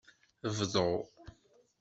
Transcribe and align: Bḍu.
Bḍu. 0.57 0.91